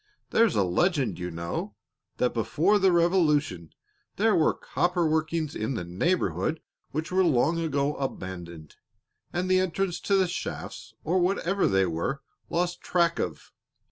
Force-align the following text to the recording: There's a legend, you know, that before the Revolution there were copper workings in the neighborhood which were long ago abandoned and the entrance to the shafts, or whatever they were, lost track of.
There's 0.31 0.55
a 0.55 0.63
legend, 0.63 1.19
you 1.19 1.29
know, 1.29 1.75
that 2.17 2.33
before 2.33 2.79
the 2.79 2.91
Revolution 2.91 3.69
there 4.15 4.35
were 4.35 4.51
copper 4.55 5.05
workings 5.07 5.53
in 5.53 5.75
the 5.75 5.83
neighborhood 5.83 6.59
which 6.89 7.11
were 7.11 7.23
long 7.23 7.59
ago 7.59 7.93
abandoned 7.97 8.77
and 9.31 9.47
the 9.47 9.59
entrance 9.59 9.99
to 9.99 10.15
the 10.15 10.27
shafts, 10.27 10.95
or 11.03 11.19
whatever 11.19 11.67
they 11.67 11.85
were, 11.85 12.23
lost 12.49 12.81
track 12.81 13.19
of. 13.19 13.51